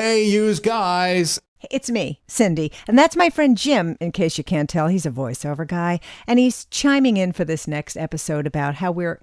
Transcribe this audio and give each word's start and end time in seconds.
Hey, 0.00 0.26
yous 0.26 0.60
guys. 0.60 1.40
It's 1.72 1.90
me, 1.90 2.20
Cindy. 2.28 2.70
And 2.86 2.96
that's 2.96 3.16
my 3.16 3.30
friend 3.30 3.58
Jim, 3.58 3.96
in 4.00 4.12
case 4.12 4.38
you 4.38 4.44
can't 4.44 4.70
tell. 4.70 4.86
He's 4.86 5.04
a 5.04 5.10
voiceover 5.10 5.66
guy. 5.66 5.98
And 6.24 6.38
he's 6.38 6.66
chiming 6.66 7.16
in 7.16 7.32
for 7.32 7.44
this 7.44 7.66
next 7.66 7.96
episode 7.96 8.46
about 8.46 8.76
how 8.76 8.92
we're, 8.92 9.20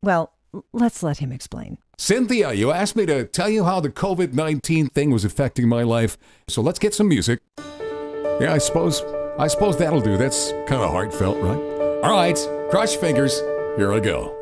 well, 0.00 0.32
let's 0.72 1.02
let 1.02 1.18
him 1.18 1.30
explain. 1.30 1.76
Cynthia, 1.98 2.54
you 2.54 2.70
asked 2.70 2.96
me 2.96 3.04
to 3.04 3.26
tell 3.26 3.50
you 3.50 3.64
how 3.64 3.80
the 3.80 3.90
COVID 3.90 4.32
19 4.32 4.88
thing 4.88 5.10
was 5.10 5.26
affecting 5.26 5.68
my 5.68 5.82
life. 5.82 6.16
So 6.48 6.62
let's 6.62 6.78
get 6.78 6.94
some 6.94 7.08
music. 7.08 7.40
Yeah, 8.40 8.54
I 8.54 8.56
suppose. 8.56 9.02
I 9.38 9.46
suppose 9.46 9.76
that'll 9.76 10.00
do. 10.00 10.16
That's 10.16 10.52
kind 10.66 10.80
of 10.80 10.90
heartfelt, 10.90 11.36
right? 11.36 12.02
All 12.02 12.12
right, 12.12 12.70
cross 12.70 12.94
fingers. 12.94 13.40
Here 13.76 13.92
I 13.92 14.00
go. 14.00 14.34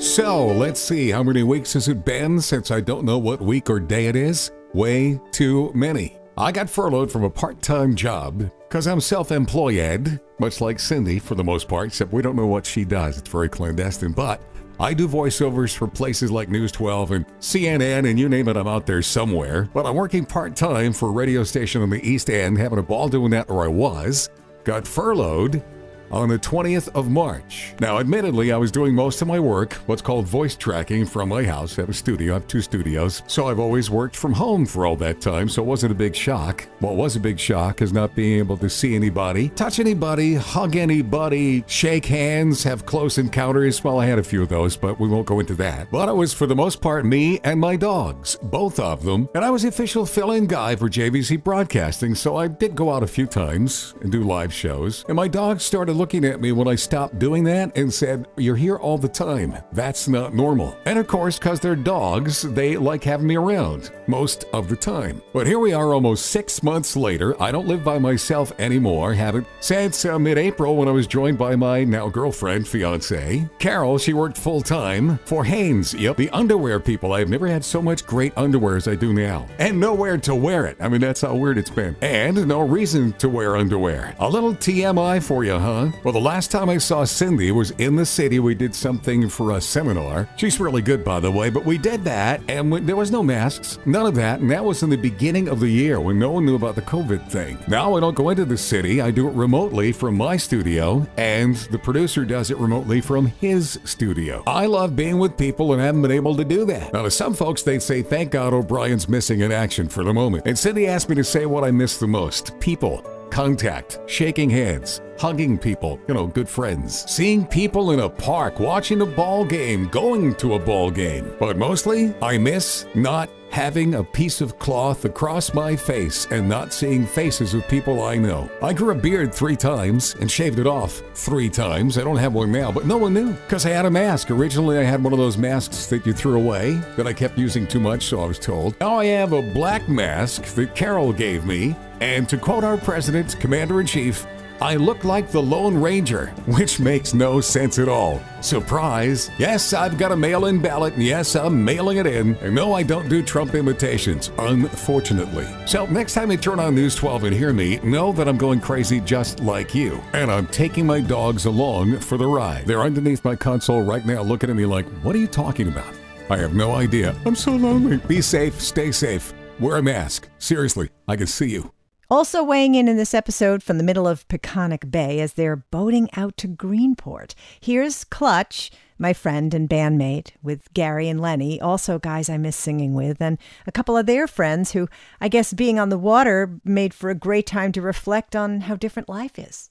So, 0.00 0.46
let's 0.46 0.80
see, 0.80 1.10
how 1.10 1.22
many 1.22 1.42
weeks 1.42 1.74
has 1.74 1.88
it 1.88 2.06
been 2.06 2.40
since 2.40 2.70
I 2.70 2.80
don't 2.80 3.04
know 3.04 3.18
what 3.18 3.42
week 3.42 3.68
or 3.68 3.80
day 3.80 4.06
it 4.06 4.16
is? 4.16 4.50
Way 4.74 5.20
too 5.32 5.72
many. 5.74 6.18
I 6.38 6.52
got 6.52 6.68
furloughed 6.68 7.10
from 7.10 7.24
a 7.24 7.30
part 7.30 7.62
time 7.62 7.94
job 7.94 8.50
because 8.68 8.86
I'm 8.86 9.00
self 9.00 9.32
employed, 9.32 10.20
much 10.38 10.60
like 10.60 10.78
Cindy 10.78 11.18
for 11.18 11.34
the 11.34 11.44
most 11.44 11.66
part, 11.68 11.88
except 11.88 12.12
we 12.12 12.20
don't 12.20 12.36
know 12.36 12.46
what 12.46 12.66
she 12.66 12.84
does. 12.84 13.16
It's 13.18 13.30
very 13.30 13.48
clandestine. 13.48 14.12
But 14.12 14.42
I 14.78 14.92
do 14.92 15.08
voiceovers 15.08 15.74
for 15.74 15.88
places 15.88 16.30
like 16.30 16.50
News 16.50 16.72
12 16.72 17.12
and 17.12 17.26
CNN, 17.38 18.10
and 18.10 18.20
you 18.20 18.28
name 18.28 18.48
it, 18.48 18.56
I'm 18.56 18.68
out 18.68 18.84
there 18.84 19.00
somewhere. 19.00 19.70
But 19.72 19.86
I'm 19.86 19.94
working 19.94 20.26
part 20.26 20.54
time 20.54 20.92
for 20.92 21.08
a 21.08 21.12
radio 21.12 21.42
station 21.44 21.80
in 21.80 21.88
the 21.88 22.06
East 22.06 22.28
End, 22.28 22.58
having 22.58 22.78
a 22.78 22.82
ball 22.82 23.08
doing 23.08 23.30
that, 23.30 23.48
or 23.48 23.64
I 23.64 23.68
was. 23.68 24.28
Got 24.64 24.86
furloughed 24.86 25.62
on 26.10 26.28
the 26.28 26.38
20th 26.38 26.88
of 26.94 27.10
March. 27.10 27.74
Now, 27.80 27.98
admittedly, 27.98 28.52
I 28.52 28.56
was 28.56 28.70
doing 28.70 28.94
most 28.94 29.22
of 29.22 29.28
my 29.28 29.40
work, 29.40 29.74
what's 29.86 30.02
called 30.02 30.26
voice 30.26 30.56
tracking, 30.56 31.06
from 31.06 31.28
my 31.28 31.44
house. 31.44 31.78
I 31.78 31.82
have 31.82 31.90
a 31.90 31.94
studio, 31.94 32.32
I 32.32 32.34
have 32.34 32.48
two 32.48 32.60
studios. 32.60 33.22
So 33.26 33.48
I've 33.48 33.58
always 33.58 33.90
worked 33.90 34.16
from 34.16 34.32
home 34.32 34.66
for 34.66 34.86
all 34.86 34.96
that 34.96 35.20
time, 35.20 35.48
so 35.48 35.62
it 35.62 35.66
wasn't 35.66 35.92
a 35.92 35.96
big 35.96 36.14
shock. 36.14 36.66
What 36.80 36.96
was 36.96 37.16
a 37.16 37.20
big 37.20 37.38
shock 37.38 37.82
is 37.82 37.92
not 37.92 38.14
being 38.14 38.38
able 38.38 38.56
to 38.58 38.70
see 38.70 38.94
anybody, 38.94 39.48
touch 39.50 39.78
anybody, 39.78 40.34
hug 40.34 40.76
anybody, 40.76 41.64
shake 41.66 42.06
hands, 42.06 42.62
have 42.62 42.86
close 42.86 43.18
encounters. 43.18 43.82
Well, 43.82 43.98
I 43.98 44.06
had 44.06 44.18
a 44.18 44.24
few 44.24 44.42
of 44.42 44.48
those, 44.48 44.76
but 44.76 45.00
we 45.00 45.08
won't 45.08 45.26
go 45.26 45.40
into 45.40 45.54
that. 45.56 45.90
But 45.90 46.08
it 46.08 46.12
was 46.12 46.32
for 46.32 46.46
the 46.46 46.56
most 46.56 46.80
part 46.80 47.04
me 47.04 47.40
and 47.44 47.60
my 47.60 47.76
dogs, 47.76 48.36
both 48.42 48.78
of 48.78 49.04
them. 49.04 49.28
And 49.34 49.44
I 49.44 49.50
was 49.50 49.62
the 49.62 49.68
official 49.68 50.06
fill 50.06 50.32
in 50.32 50.46
guy 50.46 50.76
for 50.76 50.88
JVC 50.88 51.42
Broadcasting, 51.42 52.14
so 52.14 52.36
I 52.36 52.48
did 52.48 52.74
go 52.76 52.92
out 52.92 53.02
a 53.02 53.06
few 53.06 53.26
times 53.26 53.94
and 54.00 54.12
do 54.12 54.22
live 54.22 54.52
shows. 54.52 55.04
And 55.08 55.16
my 55.16 55.28
dogs 55.28 55.64
started 55.64 55.95
looking 55.96 56.24
at 56.24 56.40
me 56.40 56.52
when 56.52 56.68
I 56.68 56.74
stopped 56.74 57.18
doing 57.18 57.44
that 57.44 57.76
and 57.76 57.92
said, 57.92 58.26
You're 58.36 58.56
here 58.56 58.76
all 58.76 58.98
the 58.98 59.08
time. 59.08 59.56
That's 59.72 60.08
not 60.08 60.34
normal. 60.34 60.76
And 60.84 60.98
of 60.98 61.06
course, 61.06 61.38
because 61.38 61.60
they're 61.60 61.76
dogs, 61.76 62.42
they 62.42 62.76
like 62.76 63.02
having 63.02 63.26
me 63.26 63.36
around 63.36 63.90
most 64.06 64.44
of 64.52 64.68
the 64.68 64.76
time. 64.76 65.22
But 65.32 65.46
here 65.46 65.58
we 65.58 65.72
are 65.72 65.92
almost 65.92 66.26
six 66.26 66.62
months 66.62 66.96
later. 66.96 67.40
I 67.42 67.50
don't 67.50 67.66
live 67.66 67.82
by 67.82 67.98
myself 67.98 68.52
anymore. 68.58 69.14
Haven't 69.14 69.46
since 69.60 70.04
uh, 70.04 70.18
mid 70.18 70.38
April 70.38 70.76
when 70.76 70.88
I 70.88 70.92
was 70.92 71.06
joined 71.06 71.38
by 71.38 71.56
my 71.56 71.84
now 71.84 72.08
girlfriend, 72.08 72.68
fiance. 72.68 73.48
Carol, 73.58 73.98
she 73.98 74.12
worked 74.12 74.38
full 74.38 74.60
time 74.60 75.18
for 75.24 75.44
Hanes. 75.44 75.94
Yep, 75.94 76.16
the 76.16 76.30
underwear 76.30 76.78
people. 76.80 77.12
I've 77.12 77.28
never 77.28 77.46
had 77.46 77.64
so 77.64 77.80
much 77.82 78.06
great 78.06 78.32
underwear 78.36 78.76
as 78.76 78.88
I 78.88 78.94
do 78.94 79.12
now. 79.12 79.46
And 79.58 79.80
nowhere 79.80 80.18
to 80.18 80.34
wear 80.34 80.66
it. 80.66 80.76
I 80.80 80.88
mean, 80.88 81.00
that's 81.00 81.22
how 81.22 81.34
weird 81.34 81.58
it's 81.58 81.70
been. 81.70 81.96
And 82.00 82.46
no 82.46 82.60
reason 82.60 83.12
to 83.14 83.28
wear 83.28 83.56
underwear. 83.56 84.14
A 84.18 84.28
little 84.28 84.54
TMI 84.54 85.22
for 85.22 85.44
you, 85.44 85.58
huh? 85.58 85.85
Well, 86.04 86.12
the 86.12 86.20
last 86.20 86.50
time 86.50 86.68
I 86.68 86.78
saw 86.78 87.04
Cindy 87.04 87.52
was 87.52 87.70
in 87.72 87.96
the 87.96 88.06
city. 88.06 88.38
We 88.38 88.54
did 88.54 88.74
something 88.74 89.28
for 89.28 89.52
a 89.52 89.60
seminar. 89.60 90.28
She's 90.36 90.60
really 90.60 90.82
good, 90.82 91.04
by 91.04 91.20
the 91.20 91.30
way, 91.30 91.50
but 91.50 91.64
we 91.64 91.78
did 91.78 92.04
that 92.04 92.40
and 92.48 92.70
we, 92.70 92.80
there 92.80 92.96
was 92.96 93.10
no 93.10 93.22
masks, 93.22 93.78
none 93.86 94.06
of 94.06 94.14
that. 94.16 94.40
And 94.40 94.50
that 94.50 94.64
was 94.64 94.82
in 94.82 94.90
the 94.90 94.96
beginning 94.96 95.48
of 95.48 95.60
the 95.60 95.68
year 95.68 96.00
when 96.00 96.18
no 96.18 96.30
one 96.32 96.46
knew 96.46 96.54
about 96.54 96.74
the 96.74 96.82
COVID 96.82 97.28
thing. 97.28 97.58
Now 97.68 97.96
I 97.96 98.00
don't 98.00 98.14
go 98.14 98.30
into 98.30 98.44
the 98.44 98.56
city. 98.56 99.00
I 99.00 99.10
do 99.10 99.28
it 99.28 99.34
remotely 99.34 99.92
from 99.92 100.16
my 100.16 100.36
studio, 100.36 101.06
and 101.16 101.56
the 101.56 101.78
producer 101.78 102.24
does 102.24 102.50
it 102.50 102.58
remotely 102.58 103.00
from 103.00 103.26
his 103.26 103.78
studio. 103.84 104.42
I 104.46 104.66
love 104.66 104.96
being 104.96 105.18
with 105.18 105.36
people 105.36 105.72
and 105.72 105.82
haven't 105.82 106.02
been 106.02 106.10
able 106.10 106.36
to 106.36 106.44
do 106.44 106.64
that. 106.66 106.92
Now, 106.92 107.02
to 107.02 107.10
some 107.10 107.34
folks, 107.34 107.62
they'd 107.62 107.82
say, 107.82 108.02
thank 108.02 108.30
God 108.30 108.52
O'Brien's 108.52 109.08
missing 109.08 109.40
in 109.40 109.52
action 109.52 109.88
for 109.88 110.04
the 110.04 110.12
moment. 110.12 110.44
And 110.46 110.58
Cindy 110.58 110.86
asked 110.86 111.08
me 111.08 111.14
to 111.16 111.24
say 111.24 111.46
what 111.46 111.64
I 111.64 111.70
miss 111.70 111.98
the 111.98 112.06
most 112.06 112.58
people 112.60 113.04
contact, 113.36 113.98
shaking 114.06 114.48
hands, 114.48 115.02
hugging 115.18 115.58
people, 115.58 116.00
you 116.08 116.14
know, 116.14 116.26
good 116.26 116.48
friends, 116.48 117.04
seeing 117.06 117.44
people 117.44 117.90
in 117.90 118.00
a 118.00 118.08
park, 118.08 118.58
watching 118.58 119.02
a 119.02 119.04
ball 119.06 119.44
game, 119.44 119.88
going 119.88 120.34
to 120.36 120.54
a 120.54 120.58
ball 120.58 120.90
game. 120.90 121.36
But 121.38 121.58
mostly, 121.58 122.14
I 122.22 122.38
miss 122.38 122.86
not 122.94 123.28
having 123.50 123.96
a 123.96 124.04
piece 124.04 124.40
of 124.40 124.58
cloth 124.58 125.04
across 125.04 125.52
my 125.52 125.76
face 125.76 126.26
and 126.30 126.48
not 126.48 126.72
seeing 126.72 127.04
faces 127.04 127.52
of 127.52 127.68
people 127.68 128.02
I 128.02 128.16
know. 128.16 128.50
I 128.62 128.72
grew 128.72 128.92
a 128.92 128.94
beard 128.94 129.34
three 129.34 129.54
times 129.54 130.14
and 130.18 130.30
shaved 130.30 130.58
it 130.58 130.66
off 130.66 131.02
three 131.12 131.50
times. 131.50 131.98
I 131.98 132.04
don't 132.04 132.16
have 132.16 132.32
one 132.32 132.50
now, 132.50 132.72
but 132.72 132.86
no 132.86 132.96
one 132.96 133.12
knew 133.12 133.34
because 133.34 133.66
I 133.66 133.70
had 133.70 133.84
a 133.84 133.90
mask. 133.90 134.30
Originally, 134.30 134.78
I 134.78 134.82
had 134.82 135.04
one 135.04 135.12
of 135.12 135.18
those 135.18 135.36
masks 135.36 135.88
that 135.88 136.06
you 136.06 136.14
threw 136.14 136.36
away 136.36 136.72
that 136.96 137.06
I 137.06 137.12
kept 137.12 137.36
using 137.36 137.66
too 137.66 137.80
much, 137.80 138.06
so 138.06 138.22
I 138.22 138.26
was 138.26 138.38
told. 138.38 138.80
Now 138.80 138.96
I 138.96 139.04
have 139.06 139.34
a 139.34 139.42
black 139.42 139.90
mask 139.90 140.44
that 140.54 140.74
Carol 140.74 141.12
gave 141.12 141.44
me. 141.44 141.76
And 142.00 142.28
to 142.28 142.36
quote 142.36 142.64
our 142.64 142.76
president, 142.76 143.38
commander 143.40 143.80
in 143.80 143.86
chief, 143.86 144.26
I 144.60 144.76
look 144.76 145.04
like 145.04 145.30
the 145.30 145.42
Lone 145.42 145.76
Ranger, 145.76 146.28
which 146.46 146.80
makes 146.80 147.12
no 147.12 147.42
sense 147.42 147.78
at 147.78 147.90
all. 147.90 148.22
Surprise! 148.40 149.30
Yes, 149.38 149.74
I've 149.74 149.98
got 149.98 150.12
a 150.12 150.16
mail 150.16 150.46
in 150.46 150.60
ballot, 150.60 150.94
and 150.94 151.02
yes, 151.02 151.36
I'm 151.36 151.62
mailing 151.62 151.98
it 151.98 152.06
in. 152.06 152.36
And 152.36 152.54
no, 152.54 152.72
I 152.72 152.82
don't 152.82 153.08
do 153.08 153.22
Trump 153.22 153.54
imitations, 153.54 154.30
unfortunately. 154.38 155.46
So, 155.66 155.84
next 155.86 156.14
time 156.14 156.30
you 156.30 156.38
turn 156.38 156.58
on 156.58 156.74
News 156.74 156.94
12 156.94 157.24
and 157.24 157.36
hear 157.36 157.52
me, 157.52 157.78
know 157.80 158.12
that 158.12 158.28
I'm 158.28 158.38
going 158.38 158.60
crazy 158.60 159.00
just 159.00 159.40
like 159.40 159.74
you. 159.74 160.02
And 160.14 160.30
I'm 160.30 160.46
taking 160.46 160.86
my 160.86 161.00
dogs 161.00 161.44
along 161.44 161.98
for 161.98 162.16
the 162.16 162.26
ride. 162.26 162.66
They're 162.66 162.82
underneath 162.82 163.24
my 163.24 163.36
console 163.36 163.82
right 163.82 164.06
now 164.06 164.22
looking 164.22 164.48
at 164.48 164.56
me 164.56 164.64
like, 164.64 164.86
what 165.02 165.14
are 165.14 165.18
you 165.18 165.26
talking 165.26 165.68
about? 165.68 165.92
I 166.30 166.38
have 166.38 166.54
no 166.54 166.74
idea. 166.74 167.14
I'm 167.26 167.36
so 167.36 167.52
lonely. 167.52 167.98
Be 167.98 168.22
safe, 168.22 168.58
stay 168.60 168.90
safe, 168.90 169.34
wear 169.60 169.76
a 169.76 169.82
mask. 169.82 170.28
Seriously, 170.38 170.88
I 171.06 171.16
can 171.16 171.26
see 171.26 171.50
you. 171.50 171.75
Also 172.08 172.44
weighing 172.44 172.76
in 172.76 172.86
in 172.86 172.96
this 172.96 173.14
episode 173.14 173.64
from 173.64 173.78
the 173.78 173.84
middle 173.84 174.06
of 174.06 174.28
Peconic 174.28 174.92
Bay 174.92 175.18
as 175.18 175.32
they're 175.32 175.56
boating 175.56 176.08
out 176.16 176.36
to 176.36 176.46
Greenport. 176.46 177.34
Here's 177.58 178.04
Clutch, 178.04 178.70
my 178.96 179.12
friend 179.12 179.52
and 179.52 179.68
bandmate, 179.68 180.30
with 180.40 180.72
Gary 180.72 181.08
and 181.08 181.20
Lenny, 181.20 181.60
also 181.60 181.98
guys 181.98 182.28
I 182.28 182.36
miss 182.36 182.54
singing 182.54 182.94
with, 182.94 183.20
and 183.20 183.38
a 183.66 183.72
couple 183.72 183.96
of 183.96 184.06
their 184.06 184.28
friends 184.28 184.70
who 184.70 184.88
I 185.20 185.26
guess 185.26 185.52
being 185.52 185.80
on 185.80 185.88
the 185.88 185.98
water 185.98 186.60
made 186.64 186.94
for 186.94 187.10
a 187.10 187.14
great 187.16 187.44
time 187.44 187.72
to 187.72 187.82
reflect 187.82 188.36
on 188.36 188.60
how 188.62 188.76
different 188.76 189.08
life 189.08 189.36
is. 189.36 189.68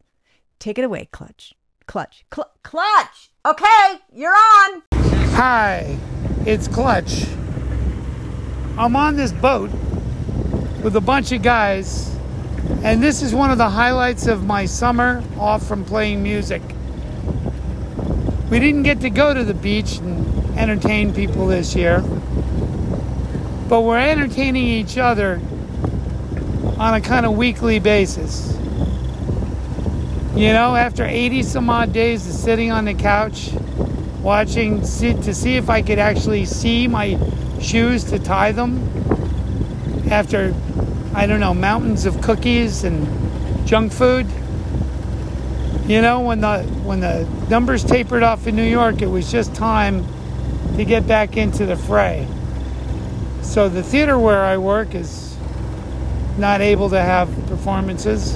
Take 0.60 0.78
it 0.78 0.84
away, 0.84 1.08
Clutch. 1.14 1.54
Clutch. 1.88 2.26
Cl- 2.34 2.52
Clutch! 2.64 3.32
Okay, 3.46 4.02
you're 4.12 4.36
on! 4.36 4.84
Hi, 4.92 5.98
it's 6.46 6.68
Clutch. 6.68 7.28
I'm 8.78 8.98
on 8.98 9.16
this 9.16 9.32
boat 9.32 9.70
with 10.84 10.98
a 10.98 11.02
bunch 11.02 11.32
of 11.32 11.42
guys 11.42 12.12
and 12.84 13.02
this 13.02 13.22
is 13.22 13.34
one 13.34 13.52
of 13.52 13.58
the 13.58 13.70
highlights 13.70 14.28
of 14.28 14.46
my 14.46 14.66
summer 14.66 15.24
off 15.40 15.66
from 15.68 15.84
playing 15.86 16.22
music. 16.22 16.62
We 18.50 18.60
didn't 18.60 18.84
get 18.84 19.02
to 19.02 19.10
go 19.10 19.34
to 19.34 19.44
the 19.44 19.54
beach 19.54 19.98
and 19.98 20.58
entertain 20.58 21.14
people 21.14 21.48
this 21.48 21.76
year, 21.76 22.02
but 23.68 23.82
we're 23.82 23.98
entertaining 23.98 24.68
each 24.68 24.98
other 24.98 25.42
on 26.78 26.94
a 26.94 27.02
kind 27.02 27.26
of 27.26 27.36
weekly 27.36 27.80
basis. 27.80 28.56
You 30.36 30.54
know, 30.54 30.76
after 30.76 31.06
80 31.06 31.44
some 31.44 31.70
odd 31.70 31.94
days 31.94 32.28
of 32.28 32.34
sitting 32.34 32.72
on 32.72 32.86
the 32.86 32.94
couch, 32.94 33.52
watching 34.22 34.84
see, 34.84 35.14
to 35.14 35.34
see 35.34 35.56
if 35.56 35.70
I 35.70 35.82
could 35.82 36.00
actually 36.00 36.46
see 36.46 36.88
my 36.88 37.18
shoes 37.62 38.04
to 38.06 38.20
tie 38.20 38.52
them, 38.52 38.78
after 40.12 40.54
I 41.16 41.28
don't 41.28 41.40
know, 41.40 41.54
mountains 41.54 42.06
of 42.06 42.22
cookies 42.22 42.84
and 42.84 43.08
junk 43.66 43.94
food. 43.94 44.28
You 45.88 46.02
know, 46.02 46.20
when 46.20 46.42
the 46.42 46.64
when 46.84 47.00
the 47.00 47.26
numbers 47.50 47.86
tapered 47.86 48.22
off 48.22 48.48
in 48.48 48.56
New 48.58 48.68
York, 48.68 49.02
it 49.02 49.08
was 49.08 49.32
just 49.32 49.56
time 49.56 50.06
to 50.76 50.84
get 50.84 51.08
back 51.08 51.38
into 51.38 51.66
the 51.66 51.78
fray. 51.78 52.28
So 53.44 53.70
the 53.70 53.82
theater 53.82 54.20
where 54.20 54.42
I 54.42 54.58
work 54.58 54.94
is 54.94 55.38
not 56.38 56.60
able 56.60 56.90
to 56.90 57.02
have 57.02 57.30
performances. 57.48 58.36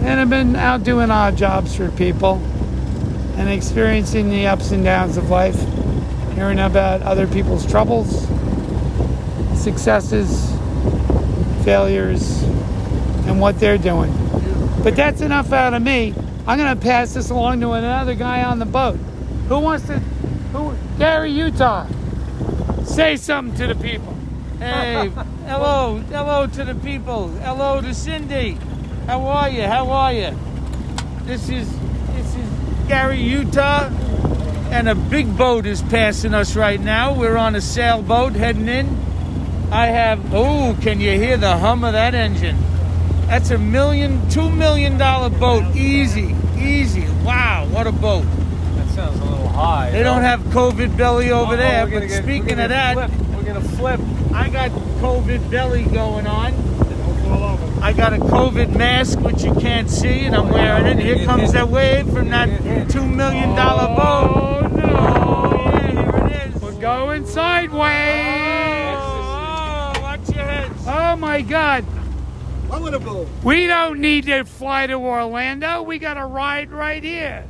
And 0.00 0.18
I've 0.18 0.30
been 0.30 0.56
out 0.56 0.82
doing 0.82 1.10
odd 1.10 1.36
jobs 1.36 1.76
for 1.76 1.90
people 1.90 2.36
and 3.36 3.50
experiencing 3.50 4.30
the 4.30 4.46
ups 4.46 4.70
and 4.70 4.82
downs 4.82 5.18
of 5.18 5.28
life, 5.28 5.60
hearing 6.34 6.58
about 6.58 7.02
other 7.02 7.26
people's 7.26 7.66
troubles, 7.66 8.26
successes, 9.62 10.47
failures, 11.68 12.42
and 13.28 13.42
what 13.42 13.60
they're 13.60 13.76
doing. 13.76 14.10
But 14.82 14.96
that's 14.96 15.20
enough 15.20 15.52
out 15.52 15.74
of 15.74 15.82
me. 15.82 16.14
I'm 16.46 16.56
going 16.56 16.74
to 16.74 16.82
pass 16.82 17.12
this 17.12 17.28
along 17.28 17.60
to 17.60 17.72
another 17.72 18.14
guy 18.14 18.42
on 18.42 18.58
the 18.58 18.64
boat. 18.64 18.96
Who 19.48 19.58
wants 19.58 19.86
to? 19.88 19.98
Who? 20.54 20.74
Gary 20.98 21.30
Utah. 21.30 21.86
Say 22.84 23.16
something 23.16 23.54
to 23.58 23.66
the 23.66 23.74
people. 23.74 24.14
Hey, 24.58 25.08
Hello, 25.46 25.98
hello 26.08 26.46
to 26.46 26.64
the 26.64 26.74
people. 26.74 27.28
Hello 27.28 27.82
to 27.82 27.92
Cindy. 27.92 28.52
How 29.06 29.26
are 29.26 29.50
you? 29.50 29.64
How 29.64 29.90
are 29.90 30.12
you? 30.14 30.34
This 31.24 31.50
is 31.50 31.70
this 32.14 32.34
is 32.34 32.88
Gary, 32.88 33.20
Utah, 33.20 33.90
and 34.70 34.88
a 34.88 34.94
big 34.94 35.36
boat 35.36 35.66
is 35.66 35.82
passing 35.82 36.32
us 36.32 36.56
right 36.56 36.80
now. 36.80 37.12
We're 37.12 37.36
on 37.36 37.54
a 37.54 37.60
sailboat 37.60 38.32
heading 38.32 38.68
in. 38.68 39.07
I 39.70 39.86
have 39.88 40.34
oh, 40.34 40.76
can 40.80 41.00
you 41.00 41.12
hear 41.18 41.36
the 41.36 41.56
hum 41.58 41.84
of 41.84 41.92
that 41.92 42.14
engine? 42.14 42.56
That's 43.26 43.50
a 43.50 43.58
million, 43.58 44.26
two 44.30 44.48
million 44.50 44.96
dollar 44.96 45.28
boat. 45.28 45.76
Easy, 45.76 46.34
easy. 46.56 47.06
Wow, 47.24 47.66
what 47.70 47.86
a 47.86 47.92
boat. 47.92 48.24
That 48.76 48.88
sounds 48.88 49.20
a 49.20 49.24
little 49.24 49.48
high. 49.48 49.90
They 49.90 50.02
don't 50.02 50.22
have 50.22 50.40
COVID 50.44 50.96
belly 50.96 51.30
over 51.30 51.52
Oh, 51.52 51.56
there. 51.56 51.86
But 51.86 52.08
get- 52.08 52.22
speaking 52.22 52.58
of 52.58 52.70
that, 52.70 52.94
flip. 52.94 53.10
we're 53.36 53.42
gonna 53.42 53.60
flip. 53.60 54.00
I 54.32 54.48
got 54.48 54.70
COVID 55.00 55.50
belly 55.50 55.84
going 55.84 56.26
on. 56.26 56.54
I 57.82 57.92
got 57.92 58.12
a 58.12 58.16
COVID 58.16 58.74
mask, 58.74 59.20
which 59.20 59.42
you 59.44 59.54
can't 59.54 59.88
see, 59.88 60.24
and 60.24 60.34
I'm 60.34 60.48
oh, 60.48 60.52
wearing 60.54 60.86
it. 60.86 60.98
Here 60.98 61.24
comes 61.26 61.52
that 61.52 61.68
wave 61.68 62.10
from 62.12 62.30
that 62.30 62.48
two 62.90 63.06
million 63.06 63.54
dollar 63.54 63.86
oh, 63.90 63.96
boat. 63.96 64.72
Oh 64.72 64.76
no! 64.76 64.84
Oh, 64.84 65.70
yeah, 65.74 65.90
here 65.92 66.26
it 66.48 66.54
is. 66.54 66.62
We're 66.62 66.72
going 66.80 67.24
sideways. 67.26 67.78
Oh, 68.98 69.92
oh, 69.96 70.00
watch 70.02 70.28
your 70.34 70.44
heads. 70.44 70.86
Oh 71.08 71.16
my 71.16 71.40
God! 71.40 71.86
We 73.42 73.66
don't 73.66 73.98
need 73.98 74.26
to 74.26 74.44
fly 74.44 74.86
to 74.86 74.92
Orlando. 74.92 75.80
We 75.80 75.98
got 75.98 76.18
a 76.18 76.26
ride 76.26 76.70
right 76.70 77.02
here. 77.02 77.46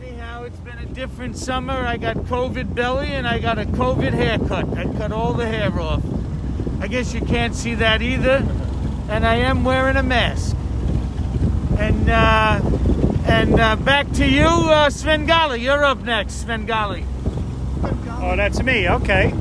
Anyhow, 0.00 0.44
it's 0.44 0.56
been 0.60 0.78
a 0.78 0.86
different 0.86 1.36
summer. 1.36 1.74
I 1.74 1.98
got 1.98 2.16
COVID 2.16 2.74
belly 2.74 3.08
and 3.08 3.28
I 3.28 3.38
got 3.38 3.58
a 3.58 3.66
COVID 3.66 4.14
haircut. 4.14 4.66
I 4.78 4.84
cut 4.96 5.12
all 5.12 5.34
the 5.34 5.46
hair 5.46 5.78
off. 5.78 6.02
I 6.80 6.88
guess 6.88 7.12
you 7.12 7.20
can't 7.20 7.54
see 7.54 7.74
that 7.74 8.00
either. 8.00 8.42
And 9.10 9.26
I 9.26 9.34
am 9.34 9.62
wearing 9.62 9.96
a 9.96 10.02
mask. 10.02 10.56
And 11.76 12.08
uh, 12.08 12.62
and 13.26 13.60
uh, 13.60 13.76
back 13.76 14.10
to 14.12 14.26
you, 14.26 14.46
uh, 14.46 14.88
Svengali. 14.88 15.60
You're 15.60 15.84
up 15.84 16.00
next, 16.00 16.40
Svengali. 16.40 17.04
Oh, 18.22 18.36
that's 18.36 18.62
me. 18.62 18.88
Okay. 18.88 19.34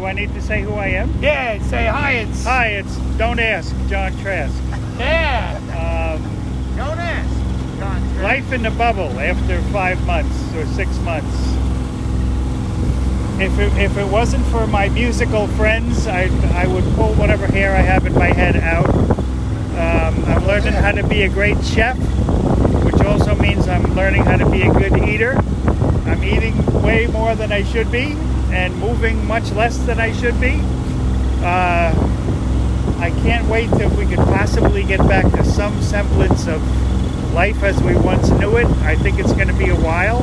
Do 0.00 0.06
I 0.06 0.14
need 0.14 0.32
to 0.32 0.40
say 0.40 0.62
who 0.62 0.72
I 0.72 0.86
am? 0.86 1.12
Yeah, 1.20 1.62
say 1.64 1.84
hi. 1.84 2.12
It's 2.12 2.44
Hi, 2.44 2.68
it's 2.68 2.96
Don't 3.18 3.38
Ask, 3.38 3.76
John 3.86 4.16
Trask. 4.22 4.54
yeah. 4.98 5.58
Um, 5.76 6.22
Don't 6.74 6.98
ask. 6.98 7.78
John 7.78 8.00
Trent. 8.00 8.22
life 8.22 8.50
in 8.50 8.62
the 8.62 8.70
bubble 8.70 9.20
after 9.20 9.60
five 9.64 10.02
months 10.06 10.54
or 10.54 10.64
six 10.68 10.98
months. 11.00 11.28
If 13.42 13.58
it, 13.58 13.76
if 13.76 13.98
it 13.98 14.06
wasn't 14.10 14.46
for 14.46 14.66
my 14.66 14.88
musical 14.88 15.46
friends, 15.48 16.06
I, 16.06 16.30
I 16.54 16.66
would 16.66 16.84
pull 16.94 17.12
whatever 17.16 17.46
hair 17.46 17.76
I 17.76 17.82
have 17.82 18.06
in 18.06 18.14
my 18.14 18.32
head 18.32 18.56
out. 18.56 18.88
Um, 18.88 20.24
I'm 20.24 20.46
learning 20.46 20.72
how 20.72 20.92
to 20.92 21.06
be 21.06 21.24
a 21.24 21.28
great 21.28 21.62
chef, 21.62 21.98
which 22.86 23.02
also 23.04 23.34
means 23.34 23.68
I'm 23.68 23.94
learning 23.94 24.24
how 24.24 24.38
to 24.38 24.48
be 24.48 24.62
a 24.62 24.72
good 24.72 24.96
eater. 25.06 25.36
I'm 26.06 26.24
eating 26.24 26.56
way 26.82 27.06
more 27.06 27.34
than 27.34 27.52
I 27.52 27.64
should 27.64 27.92
be 27.92 28.16
and 28.52 28.76
moving 28.78 29.26
much 29.26 29.50
less 29.52 29.78
than 29.78 30.00
I 30.00 30.12
should 30.12 30.40
be. 30.40 30.60
Uh, 31.42 31.94
I 32.98 33.10
can't 33.22 33.48
wait 33.48 33.70
till 33.70 33.90
we 33.96 34.06
could 34.06 34.18
possibly 34.18 34.82
get 34.84 34.98
back 35.08 35.30
to 35.32 35.44
some 35.44 35.80
semblance 35.82 36.46
of 36.46 36.62
life 37.32 37.62
as 37.62 37.82
we 37.82 37.94
once 37.94 38.28
knew 38.30 38.56
it. 38.56 38.66
I 38.82 38.96
think 38.96 39.18
it's 39.18 39.32
going 39.32 39.48
to 39.48 39.54
be 39.54 39.70
a 39.70 39.76
while. 39.76 40.22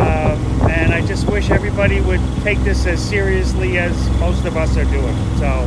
Um, 0.00 0.70
and 0.70 0.94
I 0.94 1.04
just 1.06 1.28
wish 1.30 1.50
everybody 1.50 2.00
would 2.00 2.20
take 2.42 2.58
this 2.60 2.86
as 2.86 3.06
seriously 3.06 3.78
as 3.78 3.92
most 4.18 4.44
of 4.46 4.56
us 4.56 4.76
are 4.76 4.84
doing. 4.84 5.16
So 5.36 5.66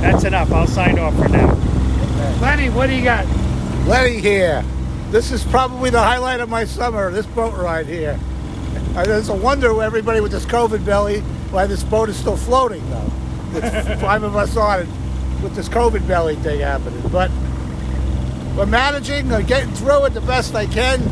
that's 0.00 0.24
enough. 0.24 0.52
I'll 0.52 0.66
sign 0.66 0.98
off 0.98 1.16
for 1.16 1.28
now. 1.28 1.54
Lenny, 2.40 2.68
what 2.68 2.88
do 2.88 2.94
you 2.94 3.04
got? 3.04 3.26
Lenny 3.86 4.20
here. 4.20 4.64
This 5.10 5.30
is 5.30 5.44
probably 5.44 5.88
the 5.88 6.02
highlight 6.02 6.40
of 6.40 6.48
my 6.48 6.64
summer, 6.64 7.10
this 7.10 7.26
boat 7.26 7.54
ride 7.54 7.86
here. 7.86 8.18
Uh, 8.96 9.04
It's 9.08 9.28
a 9.28 9.34
wonder 9.34 9.82
everybody 9.82 10.20
with 10.20 10.32
this 10.32 10.46
COVID 10.46 10.82
belly 10.86 11.20
why 11.50 11.66
this 11.66 11.84
boat 11.84 12.08
is 12.08 12.16
still 12.16 12.36
floating 12.36 12.88
though. 12.88 13.12
With 13.52 14.00
five 14.00 14.22
of 14.22 14.36
us 14.36 14.56
on 14.56 14.80
it 14.80 14.88
with 15.42 15.54
this 15.54 15.68
COVID 15.68 16.08
belly 16.08 16.36
thing 16.36 16.60
happening. 16.60 17.02
But 17.12 17.30
we're 18.56 18.64
managing, 18.64 19.28
we're 19.28 19.42
getting 19.42 19.72
through 19.74 20.06
it 20.06 20.14
the 20.14 20.22
best 20.22 20.54
I 20.54 20.64
can. 20.64 21.02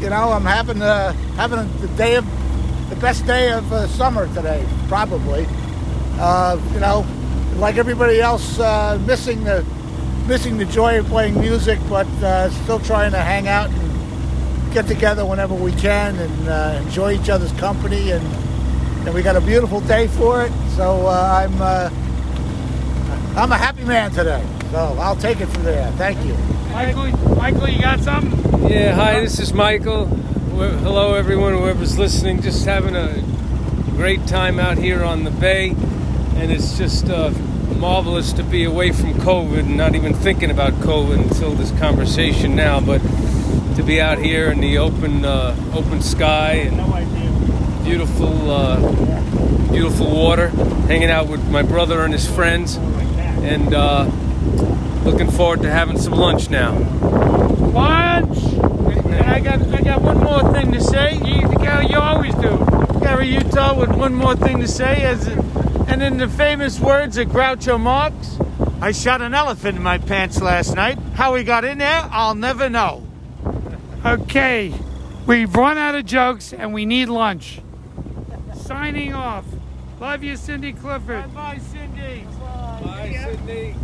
You 0.00 0.10
know, 0.10 0.30
I'm 0.30 0.44
having 0.44 0.82
uh, 0.82 1.14
having 1.36 1.58
the 1.80 1.88
day 1.96 2.16
of 2.16 2.26
the 2.90 2.96
best 2.96 3.24
day 3.26 3.50
of 3.50 3.72
uh, 3.72 3.86
summer 3.86 4.26
today, 4.34 4.66
probably. 4.86 5.46
Uh, 6.18 6.60
you 6.74 6.80
know, 6.80 7.06
like 7.56 7.76
everybody 7.76 8.20
else, 8.20 8.58
uh, 8.58 9.02
missing 9.06 9.42
the 9.44 9.64
missing 10.26 10.58
the 10.58 10.66
joy 10.66 10.98
of 10.98 11.06
playing 11.06 11.40
music, 11.40 11.78
but 11.88 12.06
uh, 12.22 12.50
still 12.50 12.80
trying 12.80 13.12
to 13.12 13.22
hang 13.22 13.48
out 13.48 13.70
and 13.70 13.85
get 14.76 14.86
together 14.86 15.24
whenever 15.24 15.54
we 15.54 15.72
can 15.72 16.14
and 16.16 16.48
uh, 16.50 16.78
enjoy 16.82 17.14
each 17.14 17.30
other's 17.30 17.52
company. 17.52 18.10
And, 18.10 18.22
and 19.06 19.14
we 19.14 19.22
got 19.22 19.34
a 19.34 19.40
beautiful 19.40 19.80
day 19.80 20.06
for 20.06 20.42
it. 20.42 20.52
So 20.76 21.06
uh, 21.06 21.46
I'm 21.48 21.62
uh, 21.62 21.88
I'm 23.40 23.52
a 23.52 23.56
happy 23.56 23.84
man 23.84 24.10
today. 24.10 24.44
So 24.72 24.78
I'll 25.00 25.16
take 25.16 25.40
it 25.40 25.46
from 25.46 25.62
there. 25.62 25.90
Thank 25.92 26.22
you. 26.26 26.34
Michael, 26.74 27.36
Michael, 27.36 27.68
you 27.70 27.80
got 27.80 28.00
something? 28.00 28.70
Yeah, 28.70 28.94
hi, 28.94 29.20
this 29.20 29.38
is 29.38 29.54
Michael. 29.54 30.04
Hello, 30.04 31.14
everyone, 31.14 31.54
whoever's 31.54 31.98
listening. 31.98 32.42
Just 32.42 32.66
having 32.66 32.94
a 32.94 33.22
great 33.96 34.26
time 34.26 34.58
out 34.58 34.76
here 34.76 35.02
on 35.02 35.24
the 35.24 35.30
bay, 35.30 35.70
and 35.70 36.52
it's 36.52 36.76
just 36.76 37.08
uh, 37.08 37.30
marvelous 37.78 38.34
to 38.34 38.42
be 38.42 38.64
away 38.64 38.92
from 38.92 39.14
COVID 39.14 39.60
and 39.60 39.78
not 39.78 39.94
even 39.94 40.12
thinking 40.12 40.50
about 40.50 40.74
COVID 40.74 41.18
until 41.22 41.52
this 41.52 41.70
conversation 41.78 42.54
now. 42.54 42.78
But 42.80 43.00
to 43.76 43.82
be 43.82 44.00
out 44.00 44.16
here 44.16 44.50
in 44.50 44.60
the 44.60 44.78
open, 44.78 45.22
uh, 45.22 45.54
open 45.74 46.00
sky 46.00 46.52
and 46.52 47.84
beautiful, 47.84 48.50
uh, 48.50 48.80
beautiful 49.70 50.10
water, 50.10 50.48
hanging 50.88 51.10
out 51.10 51.28
with 51.28 51.46
my 51.50 51.62
brother 51.62 52.02
and 52.02 52.14
his 52.14 52.26
friends, 52.26 52.76
and 52.76 53.74
uh, 53.74 54.04
looking 55.04 55.30
forward 55.30 55.60
to 55.60 55.70
having 55.70 55.98
some 55.98 56.14
lunch 56.14 56.48
now. 56.48 56.72
Lunch. 56.72 58.38
I 59.26 59.40
got 59.40 59.60
I 59.68 59.82
got 59.82 60.00
one 60.00 60.18
more 60.24 60.52
thing 60.54 60.72
to 60.72 60.80
say. 60.80 61.16
You, 61.16 61.46
Gary, 61.58 61.88
you 61.88 61.98
always 61.98 62.34
do. 62.36 62.58
Gary 63.00 63.28
Utah 63.28 63.78
with 63.78 63.90
one 63.90 64.14
more 64.14 64.34
thing 64.34 64.58
to 64.60 64.68
say. 64.68 65.02
As 65.02 65.26
and 65.26 66.02
in 66.02 66.16
the 66.16 66.28
famous 66.28 66.80
words 66.80 67.18
of 67.18 67.28
Groucho 67.28 67.78
Marx, 67.78 68.38
I 68.80 68.92
shot 68.92 69.20
an 69.20 69.34
elephant 69.34 69.76
in 69.76 69.82
my 69.82 69.98
pants 69.98 70.40
last 70.40 70.74
night. 70.74 70.98
How 71.14 71.34
he 71.34 71.44
got 71.44 71.66
in 71.66 71.76
there, 71.76 72.08
I'll 72.10 72.34
never 72.34 72.70
know. 72.70 73.05
Okay, 74.06 74.72
we've 75.26 75.52
run 75.56 75.76
out 75.78 75.96
of 75.96 76.06
jokes 76.06 76.52
and 76.52 76.72
we 76.72 76.86
need 76.86 77.06
lunch. 77.06 77.60
Signing 78.54 79.12
off. 79.12 79.44
Love 79.98 80.22
you, 80.22 80.36
Cindy 80.36 80.72
Clifford. 80.72 81.34
Bye, 81.34 81.58
Cindy. 81.58 82.24
Bye, 82.84 83.18
Cindy. 83.24 83.74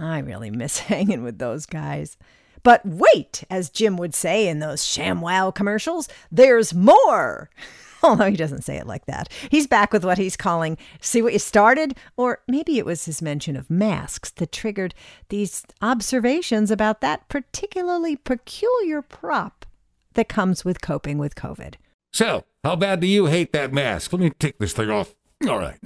I 0.00 0.18
really 0.18 0.50
miss 0.50 0.78
hanging 0.90 1.22
with 1.22 1.38
those 1.38 1.64
guys. 1.64 2.16
But 2.64 2.84
wait, 2.84 3.44
as 3.48 3.70
Jim 3.70 3.96
would 3.98 4.16
say 4.16 4.48
in 4.48 4.58
those 4.58 4.82
ShamWow 4.82 5.54
commercials, 5.54 6.08
there's 6.32 6.74
more. 6.74 7.50
Although 8.08 8.30
he 8.30 8.36
doesn't 8.36 8.64
say 8.64 8.76
it 8.76 8.86
like 8.86 9.06
that. 9.06 9.30
He's 9.50 9.66
back 9.66 9.90
with 9.90 10.04
what 10.04 10.18
he's 10.18 10.36
calling 10.36 10.76
See 11.00 11.22
What 11.22 11.32
You 11.32 11.38
Started? 11.38 11.96
Or 12.18 12.40
maybe 12.46 12.76
it 12.76 12.84
was 12.84 13.06
his 13.06 13.22
mention 13.22 13.56
of 13.56 13.70
masks 13.70 14.30
that 14.32 14.52
triggered 14.52 14.94
these 15.30 15.64
observations 15.80 16.70
about 16.70 17.00
that 17.00 17.26
particularly 17.30 18.14
peculiar 18.14 19.00
prop 19.00 19.64
that 20.12 20.28
comes 20.28 20.66
with 20.66 20.82
coping 20.82 21.16
with 21.16 21.34
COVID. 21.34 21.76
So, 22.12 22.44
how 22.62 22.76
bad 22.76 23.00
do 23.00 23.06
you 23.06 23.26
hate 23.26 23.52
that 23.54 23.72
mask? 23.72 24.12
Let 24.12 24.20
me 24.20 24.30
take 24.30 24.58
this 24.58 24.74
thing 24.74 24.90
off. 24.90 25.14
All 25.48 25.58
right. 25.58 25.78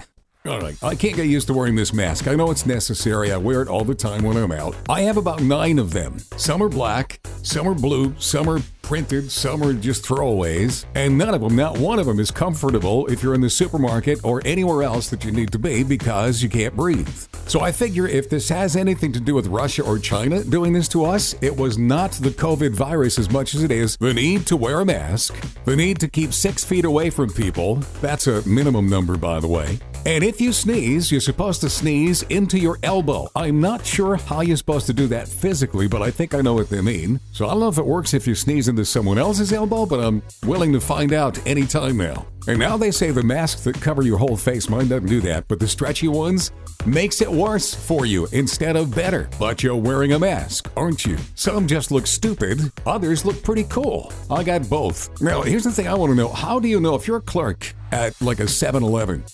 All 0.45 0.61
right. 0.61 0.83
I 0.83 0.97
can't 0.97 1.15
get 1.17 1.27
used 1.27 1.47
to 1.47 1.55
wearing 1.55 1.77
this 1.77 1.93
mask. 1.93 2.27
I 2.27 2.35
know 2.35 2.51
it's 2.51 2.67
necessary. 2.67 3.31
I 3.31 3.37
wear 3.37 3.63
it 3.63 3.69
all 3.69 3.85
the 3.85 3.95
time 3.95 4.25
when 4.25 4.37
I'm 4.37 4.53
out. 4.53 4.75
I 4.89 5.03
have 5.03 5.17
about 5.17 5.41
nine 5.41 5.79
of 5.79 5.93
them. 5.93 6.19
Some 6.37 6.63
are 6.63 6.69
black, 6.69 7.21
some 7.43 7.69
are 7.69 7.75
blue, 7.75 8.15
some 8.19 8.49
are 8.49 8.61
printed, 8.89 9.31
some 9.31 9.63
are 9.63 9.75
just 9.75 10.03
throwaways, 10.03 10.87
and 10.95 11.19
none 11.19 11.35
of 11.35 11.43
them, 11.43 11.55
not 11.55 11.77
one 11.79 11.99
of 11.99 12.07
them, 12.07 12.19
is 12.19 12.31
comfortable 12.31 13.07
if 13.09 13.23
you're 13.23 13.35
in 13.35 13.41
the 13.43 13.51
supermarket 13.51 14.19
or 14.25 14.41
anywhere 14.47 14.83
else 14.83 15.11
that 15.11 15.27
you 15.27 15.31
need 15.31 15.53
to 15.53 15.59
be 15.59 15.83
because 15.83 16.43
you 16.43 16.49
can't 16.49 16.75
breathe. 16.75 17.07
So 17.47 17.61
I 17.61 17.71
figure 17.71 18.09
if 18.09 18.31
this 18.31 18.49
has 18.49 18.77
anything 18.77 19.13
to 19.13 19.21
do 19.21 19.35
with 19.35 19.47
Russia 19.49 19.83
or 19.83 19.99
China 19.99 20.43
doing 20.43 20.73
this 20.73 20.89
to 20.89 21.05
us, 21.05 21.35
it 21.43 21.55
was 21.55 21.77
not 21.77 22.13
the 22.13 22.31
COVID 22.31 22.75
virus 22.75 23.19
as 23.19 23.31
much 23.31 23.55
as 23.55 23.63
it 23.63 23.71
is 23.71 23.99
the 23.99 24.15
need 24.15 24.47
to 24.47 24.57
wear 24.57 24.81
a 24.81 24.87
mask, 24.87 25.37
the 25.67 25.77
need 25.77 26.01
to 26.01 26.09
keep 26.09 26.33
six 26.33 26.65
feet 26.65 26.87
away 26.87 27.11
from 27.11 27.29
people. 27.29 27.77
That's 28.01 28.27
a 28.27 28.47
minimum 28.49 28.89
number, 28.89 29.19
by 29.19 29.39
the 29.39 29.49
way. 29.49 29.79
And 30.07 30.25
if 30.25 30.41
you 30.41 30.53
sneeze, 30.53 31.13
you're 31.13 31.21
supposed 31.21 31.61
to 31.61 31.69
sneeze 31.69 32.23
into 32.25 32.59
your 32.59 32.79
elbow. 32.83 33.29
I'm 33.35 33.61
not 33.61 33.85
sure 33.85 34.17
how 34.17 34.41
you're 34.41 34.57
supposed 34.57 34.87
to 34.87 34.93
do 34.93 35.07
that 35.09 35.29
physically, 35.29 35.87
but 35.87 36.03
I 36.03 36.11
think 36.11 36.35
I 36.35 36.41
know 36.41 36.55
what 36.55 36.71
they 36.71 36.81
mean. 36.81 37.21
So 37.33 37.47
I 37.47 37.51
don't 37.51 37.61
know 37.61 37.69
if 37.69 37.79
it 37.79 37.87
works 37.87 38.15
if 38.15 38.27
you 38.27 38.35
sneeze 38.35 38.69
into 38.69 38.85
someone 38.85 39.19
else's 39.19 39.53
elbow, 39.53 39.87
but 39.87 40.01
I'm 40.01 40.23
willing 40.47 40.73
to 40.73 40.81
find 40.81 41.13
out 41.13 41.45
anytime 41.47 41.97
now. 41.99 42.27
And 42.49 42.59
now 42.59 42.79
they 42.79 42.91
say 42.91 43.11
the 43.11 43.23
masks 43.23 43.65
that 43.65 43.79
cover 43.79 44.01
your 44.01 44.17
whole 44.17 44.35
face, 44.35 44.71
mine 44.71 44.89
doesn't 44.89 45.07
do 45.07 45.21
that, 45.21 45.47
but 45.49 45.61
the 45.61 45.69
stretchy 45.69 46.09
ones 46.09 46.51
makes 46.87 47.21
it 47.21 47.31
worse 47.31 47.75
for 47.75 48.07
you 48.07 48.27
instead 48.33 48.75
of 48.75 48.95
better. 48.95 49.29
But 49.39 49.63
you're 49.63 49.77
wearing 49.77 50.15
a 50.15 50.19
mask, 50.19 50.71
aren't 50.75 51.05
you? 51.05 51.19
Some 51.35 51.67
just 51.67 51.91
look 51.91 52.07
stupid, 52.07 52.73
others 52.87 53.27
look 53.27 53.43
pretty 53.43 53.65
cool. 53.65 54.11
I 54.31 54.45
got 54.45 54.67
both. 54.71 55.21
Now, 55.21 55.43
here's 55.43 55.65
the 55.65 55.71
thing 55.71 55.89
I 55.89 55.95
want 55.95 56.11
to 56.11 56.17
know. 56.17 56.29
How 56.31 56.59
do 56.59 56.69
you 56.69 56.81
know 56.81 56.95
if 56.95 57.07
you're 57.07 57.19
a 57.19 57.21
clerk 57.21 57.75
at 57.93 58.19
like 58.23 58.41
a 58.41 58.45
7-Eleven 58.45 59.25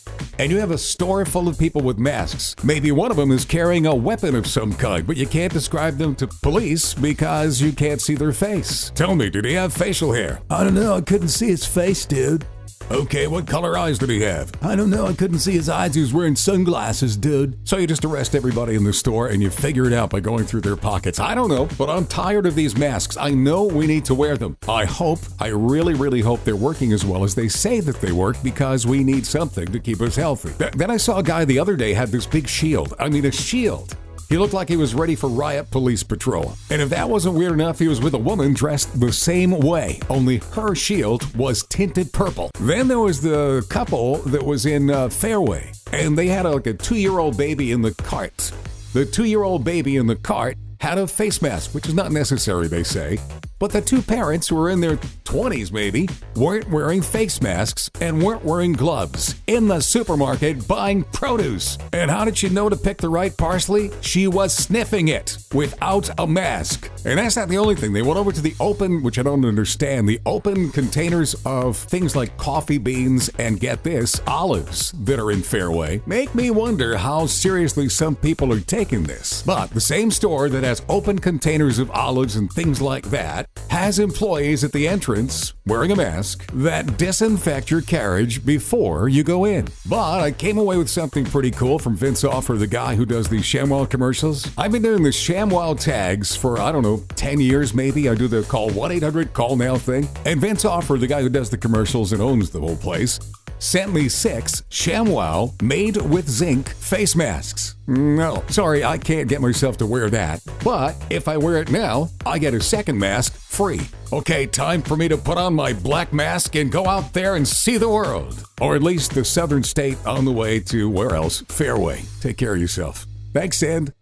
and 0.40 0.50
you 0.50 0.58
have 0.58 0.72
a 0.72 0.78
store 0.78 1.24
full 1.24 1.46
of 1.46 1.56
people 1.56 1.82
with 1.82 1.98
masks? 1.98 2.56
Maybe 2.64 2.90
one 2.90 3.12
of 3.12 3.16
them 3.16 3.30
is 3.30 3.44
carrying 3.44 3.86
a 3.86 3.94
weapon 3.94 4.34
of 4.34 4.48
some 4.48 4.72
kind, 4.72 5.06
but 5.06 5.16
you 5.16 5.28
can't 5.28 5.52
describe 5.52 5.98
them 5.98 6.16
to 6.16 6.26
police 6.26 6.94
because 6.94 7.60
you 7.60 7.70
can't 7.70 8.00
see 8.00 8.16
their 8.16 8.32
face. 8.32 8.90
Tell 8.96 9.14
me, 9.14 9.30
did 9.30 9.44
he 9.44 9.52
have 9.52 9.72
facial 9.72 10.12
hair? 10.12 10.40
I 10.50 10.64
don't 10.64 10.74
know. 10.74 10.96
I 10.96 11.00
couldn't 11.00 11.28
see 11.28 11.46
his 11.46 11.64
face, 11.64 12.06
dude. 12.06 12.44
Okay, 12.90 13.26
what 13.26 13.46
color 13.46 13.78
eyes 13.78 13.98
did 13.98 14.10
he 14.10 14.20
have? 14.20 14.52
I 14.62 14.76
don't 14.76 14.90
know. 14.90 15.06
I 15.06 15.14
couldn't 15.14 15.38
see 15.38 15.52
his 15.52 15.68
eyes. 15.70 15.94
He 15.94 16.02
was 16.02 16.12
wearing 16.12 16.36
sunglasses, 16.36 17.16
dude. 17.16 17.56
So 17.66 17.78
you 17.78 17.86
just 17.86 18.04
arrest 18.04 18.34
everybody 18.34 18.74
in 18.74 18.84
the 18.84 18.92
store 18.92 19.28
and 19.28 19.42
you 19.42 19.48
figure 19.50 19.86
it 19.86 19.94
out 19.94 20.10
by 20.10 20.20
going 20.20 20.44
through 20.44 20.60
their 20.60 20.76
pockets. 20.76 21.18
I 21.18 21.34
don't 21.34 21.48
know, 21.48 21.66
but 21.78 21.88
I'm 21.88 22.06
tired 22.06 22.44
of 22.44 22.54
these 22.54 22.76
masks. 22.76 23.16
I 23.16 23.30
know 23.30 23.64
we 23.64 23.86
need 23.86 24.04
to 24.06 24.14
wear 24.14 24.36
them. 24.36 24.58
I 24.68 24.84
hope, 24.84 25.20
I 25.40 25.48
really, 25.48 25.94
really 25.94 26.20
hope 26.20 26.44
they're 26.44 26.56
working 26.56 26.92
as 26.92 27.04
well 27.06 27.24
as 27.24 27.34
they 27.34 27.48
say 27.48 27.80
that 27.80 28.00
they 28.00 28.12
work 28.12 28.36
because 28.42 28.86
we 28.86 29.02
need 29.02 29.24
something 29.24 29.66
to 29.66 29.80
keep 29.80 30.00
us 30.02 30.16
healthy. 30.16 30.52
Th- 30.58 30.72
then 30.72 30.90
I 30.90 30.98
saw 30.98 31.18
a 31.18 31.22
guy 31.22 31.46
the 31.46 31.58
other 31.58 31.76
day 31.76 31.94
had 31.94 32.10
this 32.10 32.26
big 32.26 32.46
shield. 32.46 32.94
I 32.98 33.08
mean, 33.08 33.24
a 33.24 33.32
shield. 33.32 33.96
He 34.34 34.38
looked 34.38 34.52
like 34.52 34.68
he 34.68 34.76
was 34.76 34.96
ready 34.96 35.14
for 35.14 35.28
riot 35.28 35.70
police 35.70 36.02
patrol. 36.02 36.56
And 36.68 36.82
if 36.82 36.88
that 36.88 37.08
wasn't 37.08 37.36
weird 37.36 37.52
enough, 37.52 37.78
he 37.78 37.86
was 37.86 38.00
with 38.00 38.14
a 38.14 38.18
woman 38.18 38.52
dressed 38.52 38.98
the 38.98 39.12
same 39.12 39.52
way, 39.60 40.00
only 40.10 40.38
her 40.54 40.74
shield 40.74 41.36
was 41.36 41.62
tinted 41.68 42.12
purple. 42.12 42.50
Then 42.58 42.88
there 42.88 42.98
was 42.98 43.20
the 43.20 43.64
couple 43.68 44.16
that 44.22 44.44
was 44.44 44.66
in 44.66 44.90
uh, 44.90 45.08
Fairway, 45.08 45.70
and 45.92 46.18
they 46.18 46.26
had 46.26 46.46
a, 46.46 46.50
like 46.50 46.66
a 46.66 46.74
two 46.74 46.96
year 46.96 47.20
old 47.20 47.36
baby 47.36 47.70
in 47.70 47.82
the 47.82 47.94
cart. 47.94 48.50
The 48.92 49.06
two 49.06 49.22
year 49.22 49.44
old 49.44 49.62
baby 49.62 49.98
in 49.98 50.08
the 50.08 50.16
cart 50.16 50.56
had 50.80 50.98
a 50.98 51.06
face 51.06 51.40
mask, 51.40 51.72
which 51.72 51.86
is 51.86 51.94
not 51.94 52.10
necessary, 52.10 52.66
they 52.66 52.82
say. 52.82 53.20
But 53.64 53.72
the 53.72 53.80
two 53.80 54.02
parents, 54.02 54.48
who 54.48 54.56
were 54.56 54.68
in 54.68 54.82
their 54.82 54.98
20s 55.24 55.72
maybe, 55.72 56.06
weren't 56.36 56.70
wearing 56.70 57.00
face 57.00 57.40
masks 57.40 57.90
and 57.98 58.22
weren't 58.22 58.44
wearing 58.44 58.74
gloves 58.74 59.36
in 59.46 59.68
the 59.68 59.80
supermarket 59.80 60.68
buying 60.68 61.02
produce. 61.04 61.78
And 61.94 62.10
how 62.10 62.26
did 62.26 62.36
she 62.36 62.50
know 62.50 62.68
to 62.68 62.76
pick 62.76 62.98
the 62.98 63.08
right 63.08 63.34
parsley? 63.34 63.90
She 64.02 64.26
was 64.26 64.52
sniffing 64.52 65.08
it 65.08 65.38
without 65.54 66.10
a 66.18 66.26
mask. 66.26 66.90
And 67.06 67.18
that's 67.18 67.36
not 67.36 67.48
the 67.48 67.56
only 67.56 67.74
thing. 67.74 67.94
They 67.94 68.02
went 68.02 68.18
over 68.18 68.32
to 68.32 68.42
the 68.42 68.54
open, 68.60 69.02
which 69.02 69.18
I 69.18 69.22
don't 69.22 69.46
understand, 69.46 70.06
the 70.06 70.20
open 70.26 70.70
containers 70.70 71.34
of 71.46 71.78
things 71.78 72.14
like 72.14 72.36
coffee 72.36 72.76
beans 72.76 73.30
and 73.38 73.58
get 73.58 73.82
this, 73.82 74.20
olives 74.26 74.92
that 75.04 75.18
are 75.18 75.30
in 75.30 75.42
Fairway. 75.42 76.02
Make 76.04 76.34
me 76.34 76.50
wonder 76.50 76.98
how 76.98 77.24
seriously 77.24 77.88
some 77.88 78.14
people 78.14 78.52
are 78.52 78.60
taking 78.60 79.04
this. 79.04 79.42
But 79.42 79.70
the 79.70 79.80
same 79.80 80.10
store 80.10 80.50
that 80.50 80.64
has 80.64 80.82
open 80.86 81.18
containers 81.18 81.78
of 81.78 81.90
olives 81.92 82.36
and 82.36 82.52
things 82.52 82.82
like 82.82 83.08
that 83.08 83.48
has 83.74 83.98
employees 83.98 84.62
at 84.62 84.70
the 84.70 84.86
entrance 84.86 85.52
wearing 85.66 85.90
a 85.90 85.96
mask 85.96 86.48
that 86.52 86.96
disinfect 86.96 87.70
your 87.70 87.80
carriage 87.80 88.46
before 88.46 89.08
you 89.08 89.24
go 89.24 89.44
in. 89.44 89.66
But 89.86 90.20
I 90.20 90.30
came 90.30 90.58
away 90.58 90.76
with 90.76 90.88
something 90.88 91.24
pretty 91.24 91.50
cool 91.50 91.78
from 91.78 91.96
Vince 91.96 92.22
Offer, 92.22 92.54
the 92.54 92.68
guy 92.68 92.94
who 92.94 93.04
does 93.04 93.28
the 93.28 93.38
ShamWow 93.38 93.90
commercials. 93.90 94.48
I've 94.56 94.70
been 94.70 94.82
doing 94.82 95.02
the 95.02 95.10
ShamWow 95.10 95.78
tags 95.78 96.36
for, 96.36 96.60
I 96.60 96.70
don't 96.70 96.82
know, 96.82 97.02
10 97.16 97.40
years 97.40 97.74
maybe. 97.74 98.08
I 98.08 98.14
do 98.14 98.28
the 98.28 98.42
call 98.44 98.70
1 98.70 98.92
800 98.92 99.32
call 99.32 99.56
now 99.56 99.76
thing. 99.76 100.08
And 100.24 100.40
Vince 100.40 100.64
Offer, 100.64 100.96
the 100.96 101.08
guy 101.08 101.22
who 101.22 101.28
does 101.28 101.50
the 101.50 101.58
commercials 101.58 102.12
and 102.12 102.22
owns 102.22 102.50
the 102.50 102.60
whole 102.60 102.76
place, 102.76 103.18
sent 103.58 103.92
me 103.92 104.08
six 104.08 104.62
ShamWow 104.70 105.60
made 105.62 105.96
with 105.96 106.28
zinc 106.28 106.68
face 106.70 107.14
masks. 107.16 107.74
No, 107.86 108.42
sorry, 108.48 108.84
I 108.84 108.98
can't 108.98 109.28
get 109.28 109.40
myself 109.40 109.76
to 109.78 109.86
wear 109.86 110.08
that. 110.10 110.40
But 110.64 110.96
if 111.10 111.28
I 111.28 111.36
wear 111.36 111.58
it 111.58 111.70
now, 111.70 112.08
I 112.24 112.38
get 112.38 112.54
a 112.54 112.60
second 112.60 112.98
mask 112.98 113.34
free. 113.34 113.80
Okay, 114.12 114.46
time 114.46 114.82
for 114.82 114.96
me 114.96 115.08
to 115.08 115.16
put 115.16 115.38
on 115.38 115.54
my 115.54 115.72
black 115.72 116.12
mask 116.12 116.54
and 116.56 116.72
go 116.72 116.86
out 116.86 117.12
there 117.12 117.36
and 117.36 117.46
see 117.46 117.76
the 117.76 117.88
world. 117.88 118.44
Or 118.60 118.74
at 118.74 118.82
least 118.82 119.14
the 119.14 119.24
southern 119.24 119.62
state 119.62 119.98
on 120.06 120.24
the 120.24 120.32
way 120.32 120.60
to 120.60 120.88
where 120.88 121.14
else? 121.14 121.42
Fairway. 121.48 122.02
Take 122.20 122.38
care 122.38 122.54
of 122.54 122.60
yourself. 122.60 123.06
Thanks, 123.32 123.58
Sid. 123.58 123.92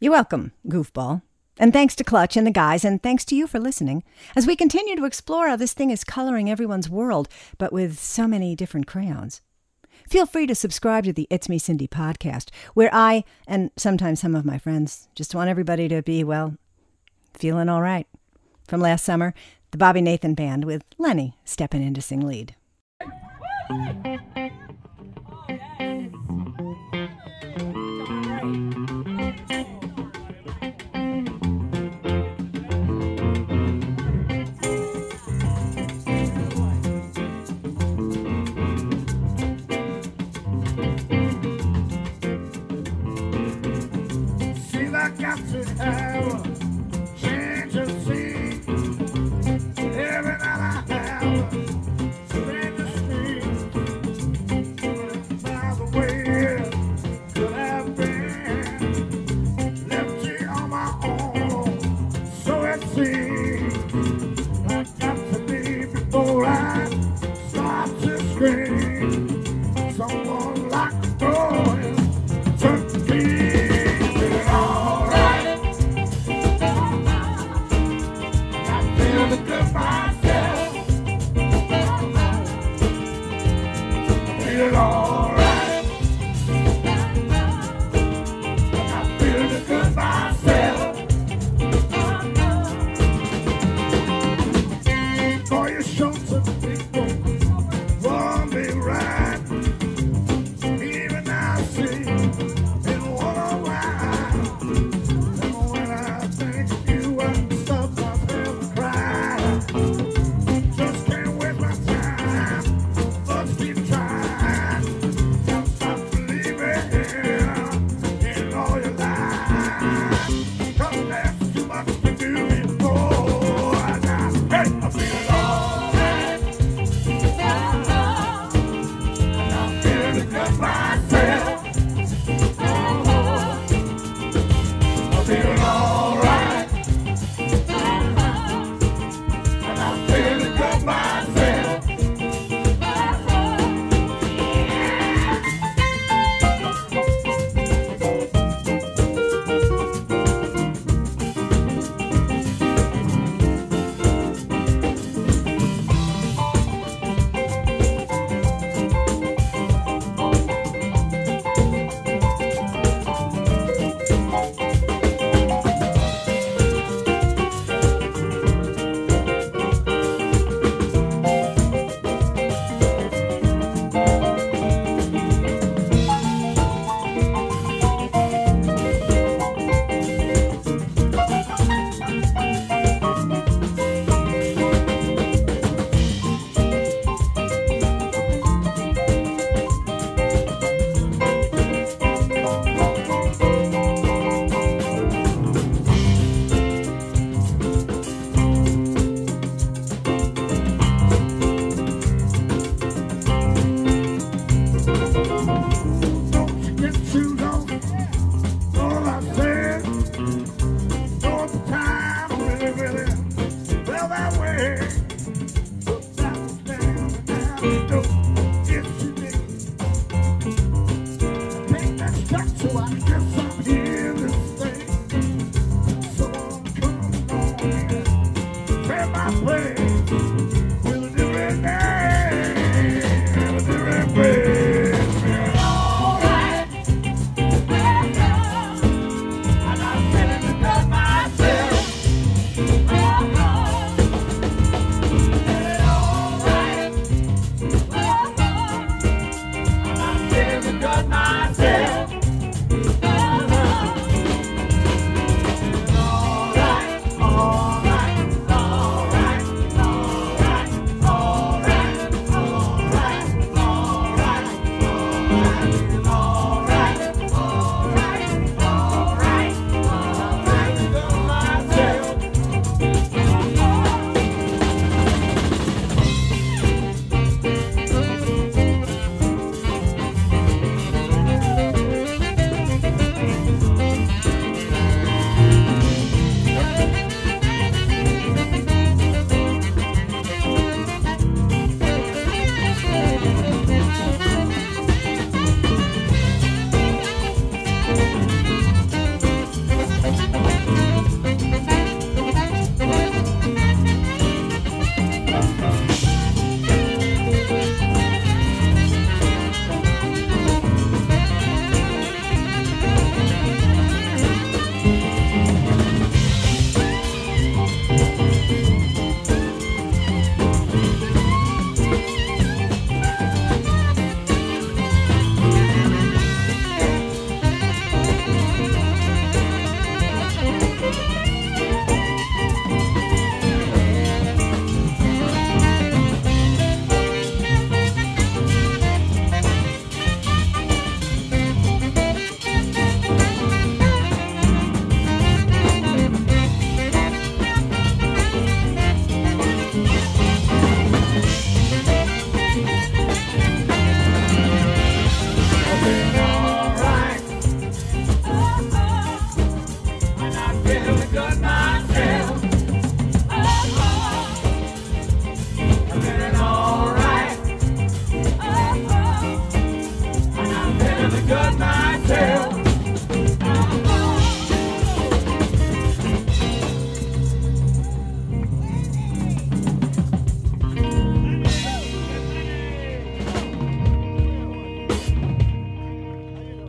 You're 0.00 0.12
welcome, 0.12 0.52
goofball. 0.66 1.22
And 1.58 1.72
thanks 1.72 1.96
to 1.96 2.04
Clutch 2.04 2.36
and 2.36 2.46
the 2.46 2.52
guys, 2.52 2.84
and 2.84 3.02
thanks 3.02 3.24
to 3.26 3.34
you 3.34 3.46
for 3.46 3.58
listening 3.58 4.04
as 4.36 4.46
we 4.46 4.54
continue 4.54 4.94
to 4.96 5.04
explore 5.04 5.48
how 5.48 5.56
this 5.56 5.72
thing 5.72 5.90
is 5.90 6.04
coloring 6.04 6.48
everyone's 6.48 6.88
world, 6.88 7.28
but 7.58 7.72
with 7.72 7.98
so 7.98 8.28
many 8.28 8.54
different 8.54 8.86
crayons. 8.86 9.42
Feel 10.08 10.24
free 10.24 10.46
to 10.46 10.54
subscribe 10.54 11.04
to 11.04 11.12
the 11.12 11.26
It's 11.30 11.48
Me 11.48 11.58
Cindy 11.58 11.88
podcast, 11.88 12.50
where 12.74 12.90
I, 12.92 13.24
and 13.46 13.70
sometimes 13.76 14.20
some 14.20 14.34
of 14.34 14.44
my 14.44 14.56
friends, 14.56 15.08
just 15.14 15.34
want 15.34 15.50
everybody 15.50 15.88
to 15.88 16.00
be, 16.02 16.22
well, 16.24 16.56
feeling 17.34 17.68
all 17.68 17.82
right. 17.82 18.06
From 18.66 18.80
last 18.80 19.04
summer, 19.04 19.34
the 19.70 19.78
Bobby 19.78 20.00
Nathan 20.00 20.34
Band 20.34 20.64
with 20.64 20.84
Lenny 20.96 21.36
stepping 21.44 21.82
in 21.82 21.92
to 21.94 22.00
sing 22.00 22.26
lead. 22.26 22.54